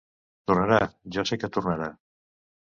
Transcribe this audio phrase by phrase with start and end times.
[0.51, 0.79] Tornarà,
[1.17, 1.93] jo sé que tornarà.